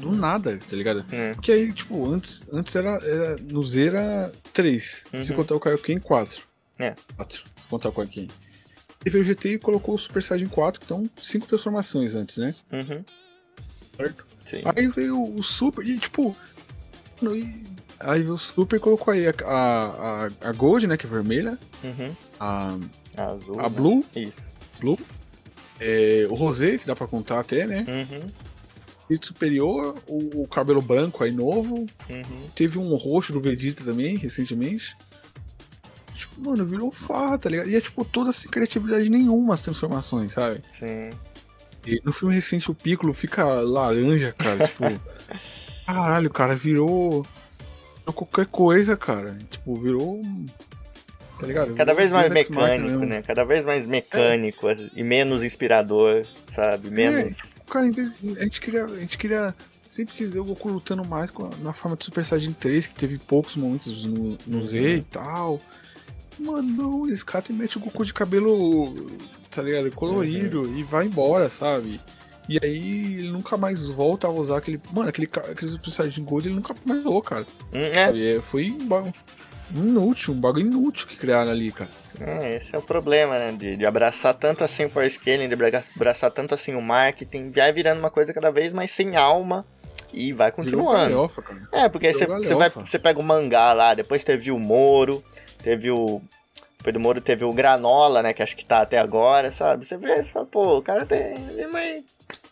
[0.00, 1.04] do nada, tá ligado?
[1.12, 1.36] É.
[1.40, 3.36] Que aí, tipo, antes, antes era, era.
[3.36, 5.04] No Z era 3.
[5.22, 5.36] Se Uhum.
[5.36, 6.42] contar o Kaioken, 4.
[6.80, 6.96] É.
[7.16, 7.38] 4.
[7.38, 8.28] Se contar o Kaioken.
[9.00, 12.54] Teve o GT e colocou o Super Saiyajin 4, que estão 5 transformações antes, né?
[12.72, 13.04] Uhum.
[13.96, 14.24] Certo?
[14.44, 14.62] Sim.
[14.64, 16.36] Aí veio o Super, e tipo.
[17.20, 17.64] no- e-
[18.00, 20.96] Aí veio o Super e colocou aí a, a, a, a Gold, né?
[20.96, 21.58] Que é vermelha.
[21.82, 22.14] Uhum.
[22.38, 22.76] A,
[23.16, 23.58] Azul.
[23.60, 23.68] a né?
[23.70, 24.42] Blue, Isso.
[24.80, 24.98] Blue.
[25.80, 27.86] É, o Rosé, que dá pra contar até, né?
[27.88, 28.26] Uhum.
[29.02, 31.86] Espírito Superior, o, o cabelo branco aí novo.
[32.10, 32.48] Uhum.
[32.54, 34.96] Teve um roxo do Vegeta também, recentemente.
[36.14, 37.70] Tipo, mano, virou farra, tá ligado?
[37.70, 40.62] E é tipo toda sem criatividade nenhuma as transformações, sabe?
[40.78, 41.10] Sim.
[41.86, 44.66] E no filme recente o Piccolo fica laranja, cara.
[44.66, 44.84] tipo,
[45.86, 47.26] caralho, cara, virou.
[48.06, 49.36] virou qualquer coisa, cara.
[49.50, 50.22] Tipo, virou.
[51.38, 51.74] Tá ligado?
[51.74, 53.22] Cada Virou vez mais mecânico, né?
[53.22, 56.90] Cada vez mais mecânico e menos inspirador, sabe?
[56.90, 57.34] Menos.
[57.68, 58.84] Cara, em vez- a gente queria.
[58.84, 59.54] A gente queria.
[59.88, 63.16] Sempre quis ver o Goku lutando mais na forma de Super Saiyajin 3, que teve
[63.16, 64.86] poucos momentos no, no Z Uhum.
[64.86, 65.60] e tal.
[66.38, 68.94] Mano, não, eles catam e metem o Goku de cabelo,
[69.50, 69.90] tá ligado?
[69.92, 70.76] Colorido Uhum.
[70.78, 72.00] e vai embora, sabe?
[72.48, 74.80] E aí ele nunca mais volta a usar aquele.
[74.92, 77.46] Mano, aquele, aquele Super Saiyajin Gold ele nunca mais usou, cara.
[77.72, 79.14] Hum, É, Foi um bagulho
[79.74, 81.88] inútil, um bagulho inútil que criaram ali, cara.
[82.20, 83.52] é, esse é o problema, né?
[83.52, 87.50] De, de abraçar tanto assim o power scaling, de abra- abraçar tanto assim o marketing,
[87.50, 89.64] vai virando uma coisa cada vez mais sem alma
[90.12, 90.92] e vai continuando.
[90.92, 91.42] galhofa.
[91.72, 95.24] É, porque aí você, vai, você pega o mangá lá, depois teve o Moro,
[95.64, 96.20] teve o.
[96.92, 98.34] Do Moro teve o Granola, né?
[98.34, 99.86] Que acho que tá até agora, sabe?
[99.86, 101.34] Você vê, você fala, pô, o cara tem.
[101.72, 102.04] Mas,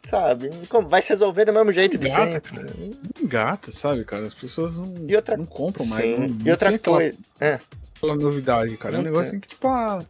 [0.07, 0.51] sabe?
[0.71, 2.51] como- Vai se resolver do mesmo jeito de Engata, sempre.
[2.57, 2.73] cara.
[3.21, 4.27] Engata, sabe, cara?
[4.27, 6.07] As pessoas não, E outra- não compram mais.
[6.07, 6.17] Sim.
[6.17, 7.19] Não, E não outra tem aquela, coisa.
[7.39, 7.59] É.
[7.97, 8.97] aquela novidade, cara.
[8.97, 10.03] É um negócio assim que, tipo, ah,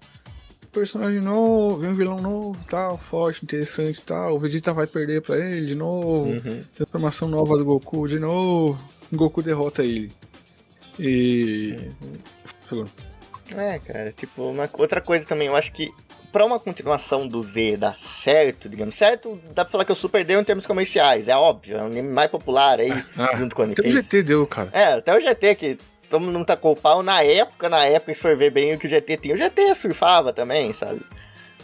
[0.71, 4.37] personagem novo, vem um vilão novo, tal, forte, interessante tal.
[4.37, 6.31] O Vegeta vai perder pra ele de novo.
[6.31, 6.63] Uhum.
[6.77, 8.81] Transformação nova do Goku de novo.
[9.13, 10.13] O Goku derrota ele.
[10.99, 11.77] E.
[12.73, 12.89] Falou.
[13.55, 15.93] É, cara, tipo, uma, outra coisa também, eu acho que
[16.33, 20.25] pra uma continuação do Z dar certo, digamos, certo, dá pra falar que o Super
[20.25, 23.63] deu em termos comerciais, é óbvio, é um anime mais popular aí, Ah, junto com
[23.63, 23.91] o até o.
[23.91, 24.71] GT deu, cara.
[24.73, 28.21] É, até o GT que todo mundo tacou o pau na época, na época, se
[28.21, 31.03] for ver bem o que o GT tinha, o GT surfava também, sabe?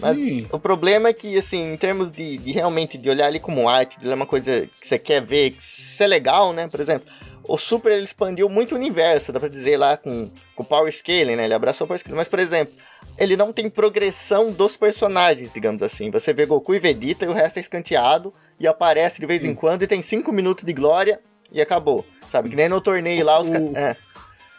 [0.00, 0.46] Mas Sim.
[0.52, 3.98] o problema é que, assim, em termos de, de realmente de olhar ali como arte,
[3.98, 6.68] de olhar uma coisa que você quer ver, que isso é legal, né?
[6.68, 7.12] Por exemplo,
[7.48, 11.34] o Super ele expandiu muito o universo, dá pra dizer lá com o Power Scaling,
[11.36, 11.44] né?
[11.46, 12.16] Ele abraçou o Power Scaling.
[12.16, 12.74] Mas, por exemplo,
[13.18, 16.10] ele não tem progressão dos personagens, digamos assim.
[16.10, 19.54] Você vê Goku e Vegeta e o resto é escanteado e aparece de vez em
[19.54, 22.04] quando e tem 5 minutos de glória e acabou.
[22.30, 22.50] Sabe?
[22.50, 23.74] Que nem no torneio lá os O- caras.
[23.74, 23.96] É.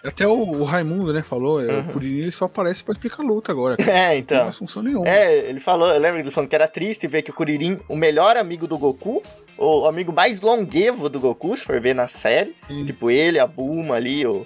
[0.04, 1.80] Até o, o Raimundo, né, falou, Uhum.
[1.82, 3.76] o Kuririn ele só aparece pra explicar luta agora.
[3.78, 3.92] Cara.
[3.92, 4.44] é, Não tem então.
[4.44, 5.08] mais função nenhuma.
[5.08, 7.96] É, ele falou, eu lembro ele falando que era triste ver que o Kuririn, o
[7.96, 9.22] melhor amigo do Goku,
[9.58, 12.86] o amigo mais longevo do Goku, se for ver na série, Sim.
[12.86, 14.46] tipo ele, a Bulma ali, o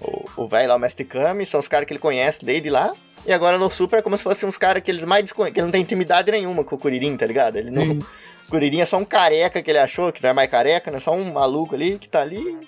[0.00, 2.92] o, o velho lá, o Mestre Kami, são os caras que ele conhece desde lá.
[3.26, 5.60] E agora no Super é como se fossem uns caras que eles mais desconhecem, que
[5.60, 7.56] ele não tem intimidade nenhuma com o Kuririn, tá ligado?
[7.56, 7.98] Ele não, Sim.
[8.46, 11.00] o Kuririn é só um careca que ele achou, que não é mais careca, né?
[11.00, 12.58] Só um maluco ali que tá ali,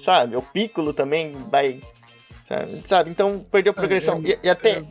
[0.00, 0.36] sabe?
[0.36, 1.80] O Piccolo também vai,
[2.44, 2.82] sabe?
[2.86, 3.10] sabe?
[3.10, 4.22] Então perdeu progressão.
[4.24, 4.82] É, é, e, e até é.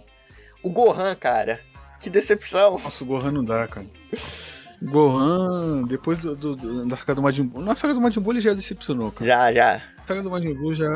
[0.64, 1.60] o Gohan, cara,
[2.00, 2.80] que decepção.
[2.80, 3.86] Nossa, o Gohan não dá, cara.
[4.82, 7.62] Gohan, depois do, do- do- da saga do Majin Buu.
[7.62, 9.26] Na saga do Majin Buu ele já decepcionou, cara.
[9.26, 9.82] Já, já.
[9.98, 10.88] Na saga do Majin Buu já.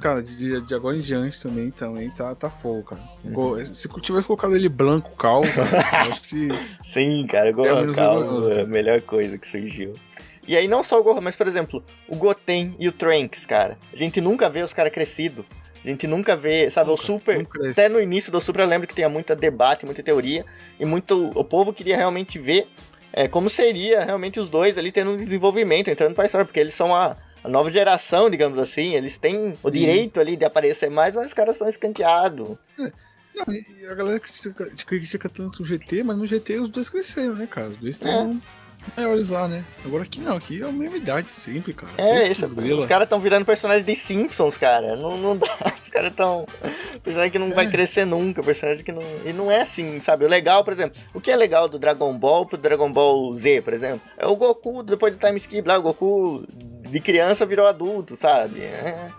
[0.00, 3.02] Cara, de, de agora em diante também, também tá, tá fogo, cara.
[3.24, 3.64] Uhum.
[3.64, 6.48] Se tivesse colocado ele branco, calvo, cara, eu acho que.
[6.82, 9.94] Sim, cara, o Gohan calmo orgulhoso, é a melhor coisa que surgiu.
[10.46, 13.78] E aí não só o Gohan, mas por exemplo, o Goten e o Trunks, cara.
[13.92, 15.44] A gente nunca vê os caras crescidos.
[15.84, 17.46] A gente nunca vê, sabe, o Super.
[17.58, 17.70] não.
[17.70, 20.44] Até no início do Super eu lembro que tinha muita debate, muita teoria.
[20.78, 21.30] E muito.
[21.34, 22.68] O povo queria realmente ver
[23.12, 26.74] é, como seria realmente os dois ali tendo um desenvolvimento, entrando pra história, porque eles
[26.74, 28.94] são a, a nova geração, digamos assim.
[28.94, 32.56] Eles têm o direito ali de aparecer mais, mas os caras são escanteados.
[32.78, 36.88] Não, e e a galera critica, critica tanto o GT, mas no GT os dois
[36.88, 37.68] cresceram, né, cara?
[37.68, 38.36] Os dois É.
[38.96, 39.64] maiores lá, né?
[39.84, 41.92] Agora aqui não, aqui é a mesma idade sempre, cara.
[41.96, 42.54] É, Putz, isso.
[42.56, 42.80] grila.
[42.80, 44.96] Os caras estão virando personagens de Simpsons, cara.
[44.96, 45.46] Não, não dá.
[45.82, 46.46] Os caras estão.
[47.02, 47.70] Personagem que não vai É.
[47.70, 48.42] crescer nunca.
[48.42, 49.02] Personagem que não.
[49.24, 50.24] E não é assim, sabe?
[50.24, 51.00] O legal, por exemplo.
[51.12, 54.00] O que é legal do Dragon Ball pro Dragon Ball Z, por exemplo?
[54.16, 56.44] É o Goku, depois do time skip lá, o Goku
[56.88, 58.60] de criança virou adulto, sabe?
[58.62, 59.10] É.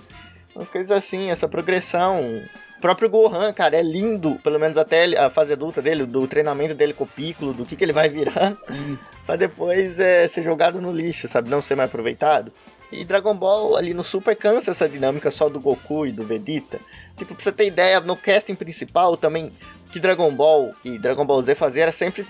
[0.55, 2.41] Umas coisas assim, essa progressão.
[2.83, 6.73] O próprio Gohan, cara, é lindo, pelo menos até a fase adulta dele, do treinamento
[6.75, 8.57] dele com o Piccolo, do que, que ele vai virar,
[9.25, 11.49] pra depois é, ser jogado no lixo, sabe?
[11.49, 12.51] Não ser mais aproveitado.
[12.91, 16.77] E Dragon Ball ali no Super cansa essa dinâmica só do Goku e do Vegeta.
[17.15, 19.49] Tipo, pra você ter ideia, no casting principal também,
[19.93, 22.27] que Dragon Ball e Dragon Ball Z fazia era sempre.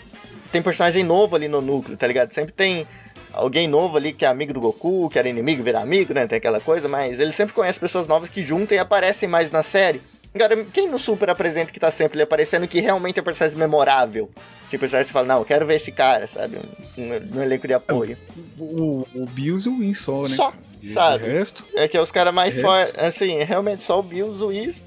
[0.51, 2.31] Tem personagem novo ali no núcleo, tá ligado?
[2.31, 2.87] Sempre tem
[3.33, 6.27] alguém novo ali que é amigo do Goku, que era inimigo, vira amigo, né?
[6.27, 9.63] Tem aquela coisa, mas ele sempre conhece pessoas novas que juntam e aparecem mais na
[9.63, 10.12] série.
[10.33, 14.29] Agora, quem no Super apresenta que tá sempre ali aparecendo que realmente é personagem memorável?
[14.67, 16.57] Se personagem você fala, não, eu quero ver esse cara, sabe?
[16.97, 18.17] Um, um- no elenco de apoio.
[18.59, 20.35] O, o Bills e o Win só, né?
[20.35, 20.63] Só, cara?
[20.81, 21.25] De sabe?
[21.27, 22.61] resto, É que é os caras mais É.
[22.61, 22.95] fortes.
[22.97, 24.81] Assim, é realmente só o Bill Zuiz,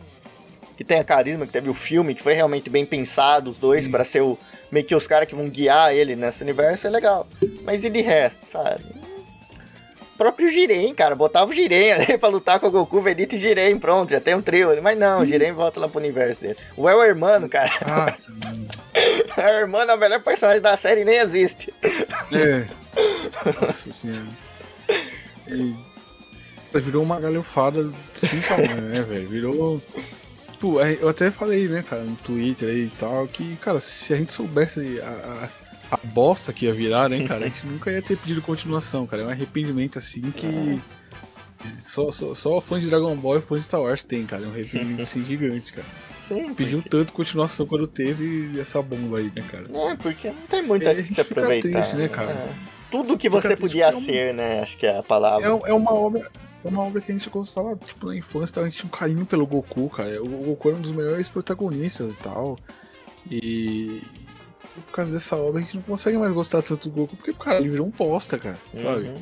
[0.76, 3.84] que tem a carisma, que teve o filme, que foi realmente bem pensado, os dois,
[3.84, 3.90] Sim.
[3.92, 4.36] pra ser o,
[4.70, 7.26] meio que os caras que vão guiar ele nesse universo, é legal.
[7.62, 8.82] Mas e de resto, sabe?
[10.16, 13.78] Próprio Jiren, cara, botava o Jiren ali pra lutar com o Goku, Vegeta e Jiren,
[13.78, 14.80] pronto, já tem um trio ali.
[14.80, 16.56] Mas não, o Jiren volta lá pro universo dele.
[16.76, 18.14] O El Hermano, cara, ah,
[19.36, 21.72] o El Hermano é o melhor personagem da série e nem existe.
[22.32, 22.66] é.
[23.60, 24.26] Nossa senhora.
[25.48, 25.74] E
[26.80, 29.28] virou uma galhofada sem tamanho, né, velho?
[29.28, 29.82] Virou.
[30.52, 34.12] Tipo, é, eu até falei, né, cara, no Twitter aí e tal, que, cara, se
[34.12, 35.48] a gente soubesse a,
[35.90, 39.22] a, bosta que ia virar, né, cara, a gente nunca ia ter pedido continuação, cara.
[39.22, 40.80] É um arrependimento assim que.
[41.84, 44.44] Só, só, só fãs de Dragon Ball e fãs de Star Wars tem, cara.
[44.44, 45.86] É um arrependimento assim gigante, cara.
[46.26, 49.64] Sim, Pediu tanto continuação quando teve essa bomba aí, né, cara?
[49.72, 51.68] É, porque não tem muito É, que gente se aproveitar.
[51.70, 52.30] triste, né, cara?
[52.32, 52.48] É.
[52.90, 54.60] Tudo que você triste podia porque é um- ser, né?
[54.60, 55.46] Acho que é a palavra.
[55.46, 56.28] É, é uma obra.
[56.64, 58.60] É uma obra que a gente gostava, tipo, na infância, tá?
[58.62, 60.20] a gente tinha um carinho pelo Goku, cara.
[60.20, 62.58] O Goku era um dos melhores protagonistas e tal.
[63.30, 64.02] E.
[64.84, 67.58] Por causa dessa obra a gente não consegue mais gostar tanto do Goku, porque, cara,
[67.58, 68.58] ele virou um posta, cara.
[68.74, 69.08] Sabe?
[69.08, 69.14] Uhum.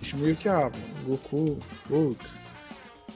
[0.00, 0.70] A gente meio que, ah,
[1.06, 2.38] Goku, putz.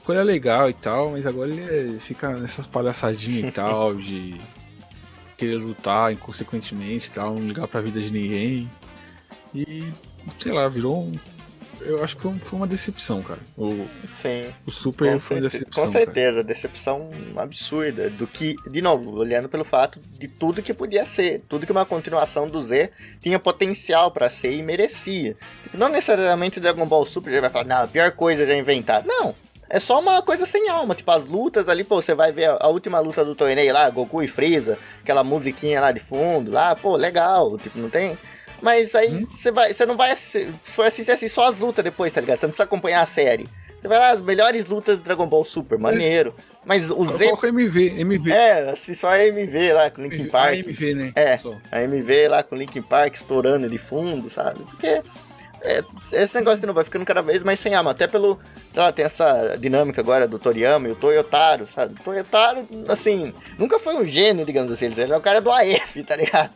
[0.09, 4.39] ele é legal e tal, mas agora ele é- fica nessas palhaçadinhas e tal, de
[5.37, 8.69] querer lutar inconsequentemente e tal, não ligar pra vida de ninguém.
[9.53, 9.91] E,
[10.39, 11.11] sei lá, virou um.
[11.87, 13.39] Eu acho que foi, um- uma decepção, cara.
[13.57, 14.53] O, Sim.
[14.65, 15.85] o Super Com, foi uma decepção.
[15.85, 18.09] com certeza, decepção absurda.
[18.09, 21.85] Do que, de novo, olhando pelo fato de tudo que podia ser, tudo que uma
[21.85, 25.35] continuação do Z tinha potencial pra ser e merecia.
[25.63, 29.05] Tipo, não necessariamente Dragon Ball Super já vai falar, não, a pior coisa já inventaram.
[29.07, 29.33] Não.
[29.69, 32.57] É só uma coisa sem alma, tipo, as lutas ali, pô, você vai ver a,
[32.61, 36.73] a última luta do torneio lá, Goku e Freeza, aquela musiquinha lá de fundo, lá,
[36.73, 38.17] pô, legal, tipo, não tem...
[38.61, 42.21] Mas aí você vai, você não vai, foi assistir assim, só as lutas depois, tá
[42.21, 42.39] ligado?
[42.39, 43.47] Você não precisa acompanhar a série.
[43.81, 46.33] Você vai lá, as melhores lutas de Dragon Ball Super, maneiro.
[46.65, 48.31] Mas o Z Coloca MV, MV.
[48.31, 50.55] é, assim, só a MV lá com Linkin A Park.
[50.55, 51.11] MV, né?
[51.15, 51.37] É.
[51.37, 51.55] Só.
[51.71, 54.63] A MV lá com Linkin Park estourando de fundo, sabe?
[54.63, 55.03] Porque
[55.61, 57.91] é, esse negócio de novo vai ficando cada vez mais sem alma.
[57.91, 58.39] Até pelo.
[58.73, 61.95] Sei lá, tem essa dinâmica agora do Toriyama e o Toyotaro, sabe?
[61.99, 64.85] O Toyotaro, assim, nunca foi um gênio, digamos assim.
[64.85, 66.51] Ele é o cara do AF, tá ligado?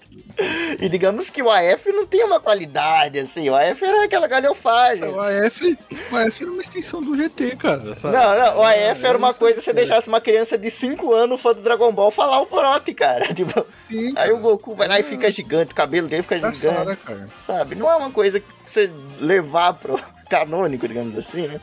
[0.79, 3.49] E digamos que o AF não tem uma qualidade, assim.
[3.49, 5.03] O AF era aquela galhofagem.
[5.03, 5.77] O AF,
[6.11, 7.93] o AF era uma extensão do GT, cara.
[7.93, 8.15] Sabe?
[8.15, 11.41] Não, não, o AF era uma coisa se você deixasse uma criança de 5 anos
[11.41, 13.31] fã do Dragon Ball falar o prote, cara.
[13.41, 14.35] Tipo, Sim, aí cara.
[14.35, 17.27] o Goku vai lá e fica gigante, o cabelo dele fica gigante, cara.
[17.41, 17.75] sabe?
[17.75, 19.99] Não é uma coisa que você levar pro
[20.29, 21.59] canônico, digamos assim, né?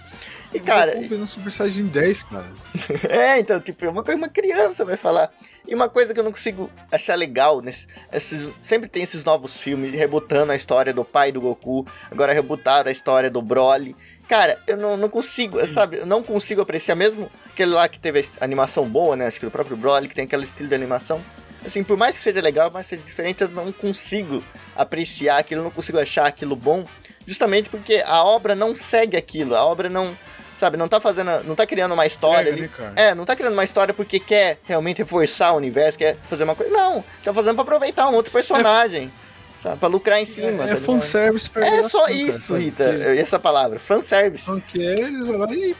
[0.52, 2.46] E cara, no Super Saiyajin 10, cara.
[3.08, 5.30] é, então, tipo, é uma coisa uma criança vai falar.
[5.66, 9.58] E uma coisa que eu não consigo achar legal, nesse, esses, sempre tem esses novos
[9.58, 13.94] filmes rebutando a história do pai do Goku, agora rebutaram a história do Broly.
[14.26, 15.98] Cara, eu não, não consigo, sabe?
[15.98, 19.26] Eu não consigo apreciar mesmo aquele lá que teve a animação boa, né?
[19.26, 21.22] Acho que do próprio Broly, que tem aquele estilo de animação.
[21.64, 24.42] Assim, por mais que seja legal, mas seja diferente, eu não consigo
[24.74, 26.86] apreciar aquilo, eu não consigo achar aquilo bom,
[27.28, 30.16] justamente porque a obra não segue aquilo, a obra não,
[30.56, 32.62] sabe, não tá fazendo, não tá criando uma história ali.
[32.62, 32.92] né?
[32.96, 36.54] É, não tá criando uma história porque quer realmente reforçar o universo, quer fazer uma
[36.54, 36.72] coisa.
[36.72, 39.12] Não, tá fazendo pra aproveitar um outro personagem.
[39.62, 40.64] Sabe, pra lucrar em cima.
[40.64, 42.60] É, tá é fanservice pra É só cara, isso, sabe?
[42.60, 42.84] Rita.
[42.84, 44.62] Porque Essa palavra, fanservice.
[44.68, 45.76] Quer, eles vão lá e.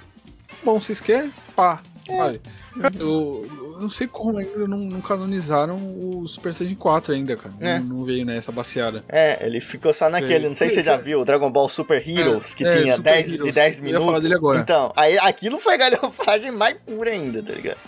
[0.65, 1.33] Bom, vocês querem?
[1.57, 1.81] Pá.
[2.09, 2.17] É.
[2.17, 2.41] Sabe?
[2.81, 7.37] Cara, eu, eu não sei como ainda não, não canonizaram o Super Saiyajin 4 ainda,
[7.37, 7.55] cara.
[7.61, 7.79] É.
[7.79, 9.05] Não, não veio nessa baseada.
[9.09, 10.49] É, ele ficou só naquele.
[10.49, 13.13] Não sei se você já viu o Dragon Ball Super Heroes, que É, tinha Super
[13.15, 13.55] 10 de Heroes.
[13.55, 14.23] 10 Eu ia falar minutos.
[14.23, 14.59] dele agora.
[14.59, 17.79] Então, aí aquilo foi galhofagem mais pura ainda, tá ligado?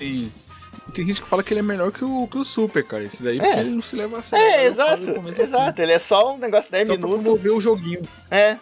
[0.00, 0.28] E
[0.92, 3.04] tem gente que fala que ele é melhor que o, que o Super, cara.
[3.04, 3.40] Esse daí É.
[3.42, 4.44] porque ele não se leva a sério.
[4.46, 5.02] É, exato,
[5.38, 5.82] exato.
[5.82, 7.24] Ele é só um negócio de 10 Só pra minutos.
[7.24, 8.02] promover o joguinho.
[8.30, 8.56] É,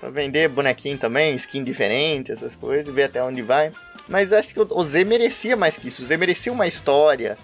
[0.00, 3.72] pra vender bonequinho também, skin diferente, essas coisas, ver até onde vai.
[4.08, 6.02] Mas acho que o Z merecia mais que isso.
[6.02, 7.38] O Z merecia uma história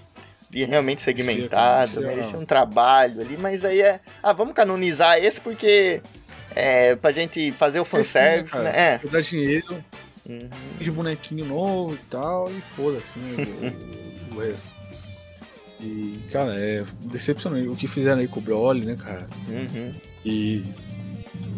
[0.51, 4.01] de realmente segmentado, merecia, merecia um trabalho ali, mas aí é.
[4.23, 6.01] Ah, vamos canonizar esse porque.
[6.55, 8.73] É, pra gente fazer o fanservice, Esse, né?
[8.75, 9.01] É.
[9.09, 9.85] Dar dinheiro,
[10.29, 10.49] Uhum.
[10.79, 13.47] de bonequinho novo e tal, e foda-se, né?
[14.31, 14.75] O, o resto.
[15.81, 19.29] E, cara, é decepcionante o que fizeram aí com o Broly, né, cara?
[19.49, 19.95] Uhum.
[20.25, 20.65] E.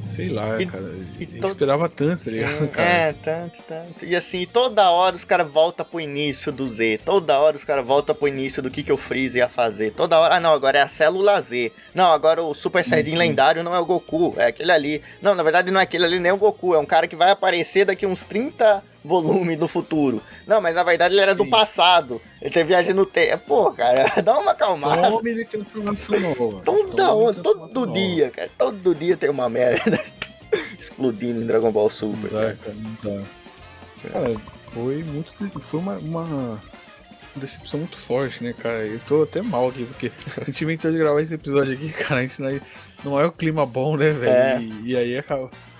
[0.04, 0.84] Sei lá, E- cara.
[1.18, 2.88] e eu to- esperava tanto, tá ligado, cara?
[2.88, 4.04] é, tanto, tanto.
[4.04, 7.00] E assim, toda hora os caras voltam pro início do Z.
[7.04, 9.92] Toda hora os caras voltam pro início do que, que o Freeze ia fazer.
[9.94, 11.72] Toda hora, ah não, agora é a célula Z.
[11.94, 13.18] Não, agora o Super Saiyajin Uhum.
[13.18, 15.02] lendário não é o Goku, é aquele ali.
[15.22, 17.30] Não, na verdade não é aquele ali nem o Goku, é um cara que vai
[17.30, 20.22] aparecer daqui uns 30 volumes no futuro.
[20.46, 21.50] Não, mas na verdade ele era do Sim.
[21.50, 22.20] passado.
[22.40, 23.44] Ele teve viagem no tempo.
[23.46, 25.10] Pô, cara, dá uma acalmada.
[25.10, 26.62] Tome de transformação nova.
[26.64, 27.92] Toda Tome hora, todo nova.
[27.92, 28.50] dia, cara.
[28.56, 30.00] Todo dia tem uma merda
[30.78, 32.32] explodindo em Dragon Ball Super.
[32.32, 32.48] Não cara.
[32.48, 33.22] dá, cara, não dá.
[34.10, 34.40] Cara,
[34.72, 35.32] foi muito.
[35.60, 36.62] Foi uma, uma
[37.36, 38.84] decepção muito forte, né, cara?
[38.84, 40.10] Eu tô até mal aqui, porque
[40.40, 42.20] a gente inventou de gravar esse episódio aqui, cara.
[42.20, 42.60] A gente não é,
[43.04, 44.32] não é o clima bom, né, velho?
[44.32, 44.60] É.
[44.60, 45.44] E, e aí acaba.
[45.46, 45.71] É,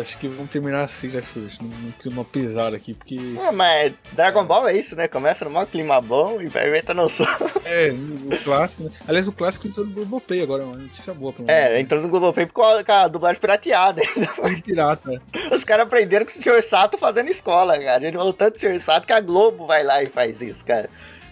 [0.00, 1.22] acho que vamos terminar assim, né?
[1.34, 3.18] Num, num clima pesado aqui, porque.
[3.40, 5.06] É, mas Dragon Ball é isso, né?
[5.08, 7.24] Começa no maior clima bom e vai inventando o som.
[7.68, 8.90] É, o clássico, né?
[9.08, 11.50] Aliás, o clássico entrou no Globoplay agora, uma notícia boa pra mim.
[11.50, 14.00] É, entrou no Globoplay com a, com a dublagem pirateada.
[14.36, 15.10] Foi pirata.
[15.10, 15.20] né?
[15.50, 16.62] Os caras aprenderam com o Sr.
[16.62, 17.96] Sato fazendo escola, cara.
[17.96, 18.78] A gente falou tanto do Sr.
[18.78, 20.88] Sato que a Globo vai lá e faz isso, cara.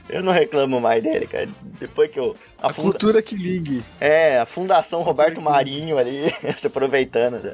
[0.08, 1.48] Eu não reclamo mais dele, cara.
[1.78, 2.34] Depois que eu.
[2.60, 2.90] A A funda...
[2.90, 3.84] cultura que ligue.
[4.00, 7.52] É, a Fundação Roberto Marinho ali, se aproveitando da-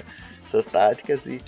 [0.53, 1.41] dessas táticas e.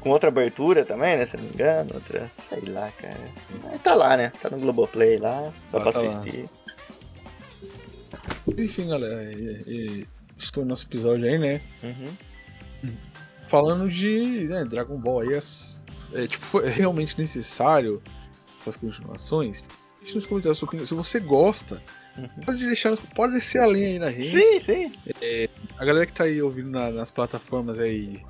[0.00, 1.26] Com outra abertura também, né?
[1.26, 2.30] Se não me engano, outra.
[2.34, 3.20] Sei lá, cara.
[3.62, 4.32] Mas tá lá, né?
[4.40, 6.06] Tá no Globoplay lá, dá Ah, pra tá lá.
[6.08, 6.48] assistir.
[8.58, 10.06] Enfim, galera, e- e-
[10.38, 11.60] esse foi o nosso episódio aí, né?
[11.82, 12.92] Uhum.
[13.46, 15.28] falando de né, Dragon Ball aí,
[16.14, 18.02] é, tipo, foi realmente necessário
[18.60, 19.62] essas continuações?
[20.00, 20.86] Deixa nos comentários a sua opinião.
[20.86, 21.82] Se você gosta,
[22.16, 22.28] Uhum.
[22.46, 24.24] pode deixar, pode descer a linha aí na gente.
[24.24, 24.92] Sim, sim.
[25.82, 28.20] A galera que tá aí ouvindo na- nas plataformas aí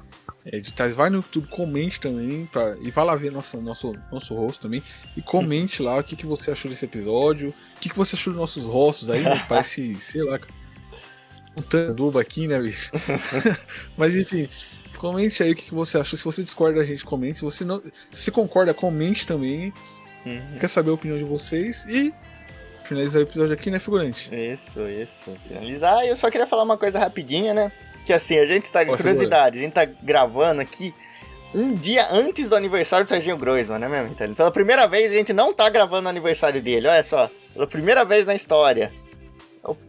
[0.46, 2.46] é, digitais, vai no YouTube, comente também.
[2.46, 4.82] Pra, e vai lá ver nosso, nosso, nosso rosto também.
[5.14, 7.50] E comente lá o que, que você achou desse episódio.
[7.76, 9.20] O que, que você achou dos nossos rostos aí.
[9.20, 9.44] né?
[9.46, 10.40] Parece, sei lá,
[11.54, 12.90] um tanduba aqui, né, bicho?
[13.98, 14.48] Mas enfim.
[14.96, 16.16] Comente aí o que, que você achou.
[16.16, 17.36] Se você discorda da gente, comente.
[17.36, 19.74] Se você, não, se você concorda, comente também.
[20.24, 20.56] Uhum.
[20.58, 21.84] Quer saber a opinião de vocês.
[21.86, 22.14] E
[22.92, 24.30] finalizar o episódio aqui, né, figurante?
[24.34, 25.34] Isso, isso.
[25.48, 26.04] Finalizar.
[26.04, 27.72] Eu só queria falar uma coisa rapidinha, né?
[28.04, 28.84] Que assim, a gente tá.
[28.84, 30.94] Curiosidade, a gente tá gravando aqui
[31.54, 34.12] um dia antes do aniversário do Serginho Groisman, né, mesmo?
[34.12, 37.30] Então, pela primeira vez a gente não tá gravando o aniversário dele, olha só.
[37.52, 38.92] Pela primeira vez na história.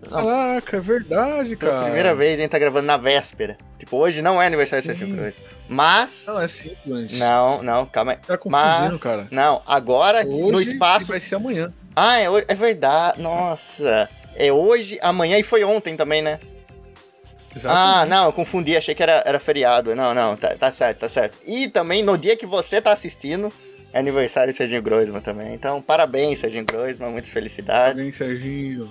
[0.07, 1.83] Caraca, é verdade, pela cara.
[1.85, 3.57] primeira vez a gente tá gravando na véspera.
[3.79, 5.15] Tipo, hoje não é aniversário do Serginho.
[5.15, 5.43] Groisman.
[5.67, 6.25] Mas.
[6.27, 7.15] Não, é sim, figurante.
[7.15, 8.17] Não, não, calma aí.
[8.17, 9.01] Tá confundindo, Mas.
[9.01, 9.27] cara.
[9.31, 11.07] Não, agora aqui no Hoje espaço.
[11.07, 11.73] vai ser amanhã.
[11.95, 13.21] Ah, é, é verdade.
[13.21, 14.09] Nossa.
[14.35, 16.39] É hoje, amanhã e foi ontem também, né?
[16.41, 18.09] Ah, Exatamente.
[18.09, 19.95] não, eu confundi, achei que era, era feriado.
[19.95, 21.37] Não, não, tá, tá certo, tá certo.
[21.45, 23.53] E também no dia que você tá assistindo,
[23.91, 25.53] é aniversário do Serginho Groisman também.
[25.53, 27.93] Então, parabéns, Serginho Groisman, muitas felicidades.
[27.93, 28.89] Parabéns, Serginho.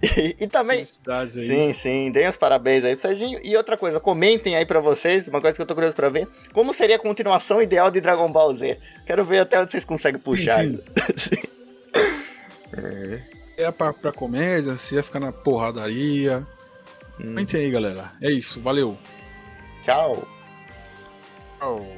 [0.00, 0.78] E, e também.
[0.78, 1.46] Felicidades aí.
[1.48, 3.40] Sim, sim, deem os parabéns aí pro Serginho.
[3.42, 6.28] E outra coisa, comentem aí pra vocês, uma coisa que eu tô curioso pra ver,
[6.52, 8.78] como seria a continuação ideal de Dragon Ball Z.
[9.04, 10.62] Quero ver até onde vocês conseguem puxar.
[10.62, 10.78] Sim,
[13.56, 16.46] É pra, pra comédia, se ia ficar na porradaria.
[17.18, 17.28] Hum.
[17.28, 18.12] Comente aí, galera.
[18.22, 18.96] É isso, valeu.
[19.82, 20.26] Tchau.
[21.58, 21.97] Tchau.